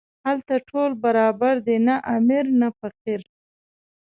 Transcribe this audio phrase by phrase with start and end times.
[0.25, 3.21] هلته ټول برابر دي، نه امیر نه فقیر.